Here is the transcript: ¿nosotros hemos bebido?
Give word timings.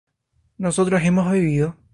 ¿nosotros 0.57 1.03
hemos 1.03 1.27
bebido? 1.29 1.75